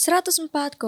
[0.00, 0.80] 104,5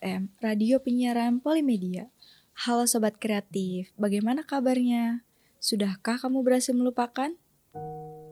[0.00, 2.08] FM, Radio Penyiaran Polimedia.
[2.56, 5.28] Halo Sobat Kreatif, bagaimana kabarnya?
[5.60, 7.36] Sudahkah kamu berhasil melupakan?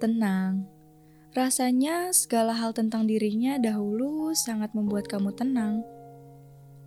[0.01, 0.65] Tenang,
[1.37, 5.85] rasanya segala hal tentang dirinya dahulu sangat membuat kamu tenang.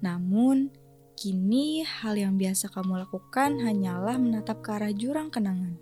[0.01, 0.73] Namun,
[1.13, 5.77] kini hal yang biasa kamu lakukan hanyalah menatap ke arah jurang kenangan.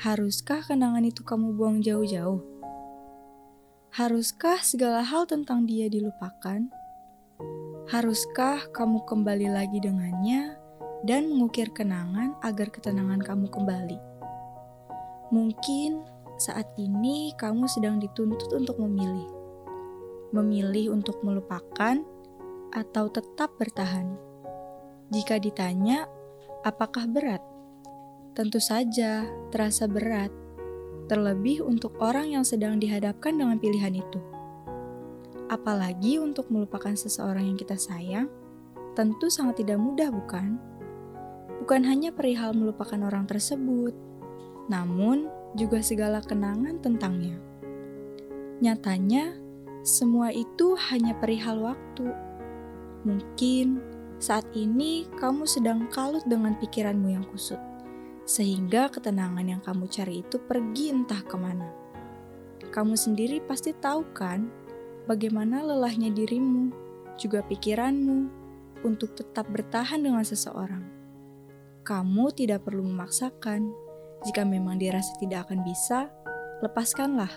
[0.00, 2.53] Haruskah kenangan itu kamu buang jauh-jauh?
[3.94, 6.66] Haruskah segala hal tentang dia dilupakan?
[7.94, 10.58] Haruskah kamu kembali lagi dengannya
[11.06, 13.94] dan mengukir kenangan agar ketenangan kamu kembali?
[15.30, 16.02] Mungkin
[16.42, 19.30] saat ini kamu sedang dituntut untuk memilih.
[20.34, 22.02] Memilih untuk melupakan
[22.74, 24.10] atau tetap bertahan.
[25.14, 26.10] Jika ditanya,
[26.66, 27.46] apakah berat?
[28.34, 29.22] Tentu saja
[29.54, 30.34] terasa berat
[31.06, 34.20] terlebih untuk orang yang sedang dihadapkan dengan pilihan itu.
[35.48, 38.32] Apalagi untuk melupakan seseorang yang kita sayang,
[38.96, 40.56] tentu sangat tidak mudah, bukan?
[41.60, 43.92] Bukan hanya perihal melupakan orang tersebut,
[44.68, 47.36] namun juga segala kenangan tentangnya.
[48.64, 49.36] Nyatanya,
[49.84, 52.08] semua itu hanya perihal waktu.
[53.04, 53.84] Mungkin
[54.16, 57.60] saat ini kamu sedang kalut dengan pikiranmu yang kusut
[58.24, 61.68] sehingga ketenangan yang kamu cari itu pergi entah ke mana.
[62.72, 64.48] Kamu sendiri pasti tahu kan
[65.04, 66.72] bagaimana lelahnya dirimu,
[67.20, 68.44] juga pikiranmu
[68.84, 70.84] untuk tetap bertahan dengan seseorang.
[71.84, 73.72] Kamu tidak perlu memaksakan.
[74.24, 76.08] Jika memang dirasa tidak akan bisa,
[76.64, 77.28] lepaskanlah.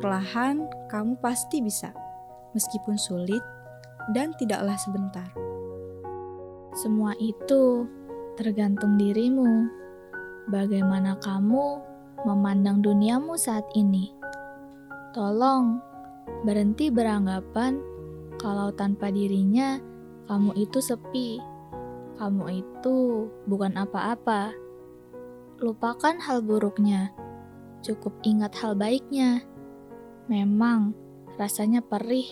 [0.00, 1.92] Perlahan, kamu pasti bisa,
[2.56, 3.44] meskipun sulit
[4.16, 5.28] dan tidaklah sebentar.
[6.72, 7.84] Semua itu
[8.34, 9.70] tergantung dirimu.
[10.50, 11.80] Bagaimana kamu
[12.26, 14.12] memandang duniamu saat ini?
[15.14, 15.78] Tolong
[16.42, 17.78] berhenti beranggapan
[18.36, 19.78] kalau tanpa dirinya
[20.26, 21.40] kamu itu sepi.
[22.14, 24.54] Kamu itu bukan apa-apa.
[25.58, 27.10] Lupakan hal buruknya.
[27.82, 29.42] Cukup ingat hal baiknya.
[30.30, 30.94] Memang
[31.36, 32.26] rasanya perih,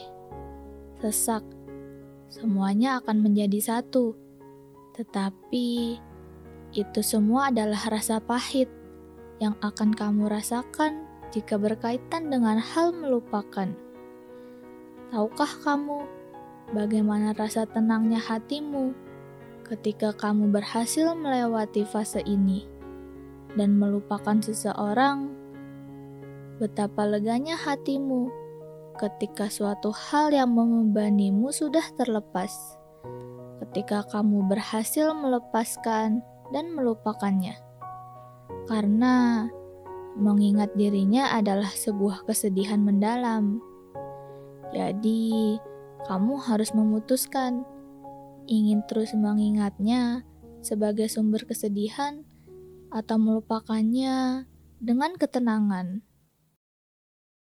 [1.03, 1.45] sesak.
[2.33, 4.17] Semuanya akan menjadi satu
[4.93, 5.97] tetapi
[6.73, 8.69] itu semua adalah rasa pahit
[9.41, 13.73] yang akan kamu rasakan jika berkaitan dengan hal melupakan.
[15.13, 16.09] Tahukah kamu
[16.73, 18.93] bagaimana rasa tenangnya hatimu
[19.69, 22.65] ketika kamu berhasil melewati fase ini
[23.57, 25.33] dan melupakan seseorang?
[26.61, 28.33] Betapa leganya hatimu
[29.01, 32.82] ketika suatu hal yang membebanimu sudah terlepas
[33.73, 36.21] ketika kamu berhasil melepaskan
[36.53, 37.57] dan melupakannya.
[38.69, 39.49] Karena
[40.13, 43.65] mengingat dirinya adalah sebuah kesedihan mendalam.
[44.77, 45.57] Jadi,
[46.05, 47.65] kamu harus memutuskan
[48.45, 50.21] ingin terus mengingatnya
[50.61, 52.29] sebagai sumber kesedihan
[52.93, 54.45] atau melupakannya
[54.85, 56.05] dengan ketenangan.